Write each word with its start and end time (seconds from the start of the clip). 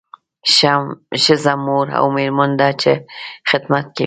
ښځه 1.23 1.53
مور 1.65 1.87
او 1.99 2.05
میرمن 2.15 2.51
ده 2.59 2.69
چې 2.81 2.91
خدمت 3.49 3.85
کوي 3.95 3.99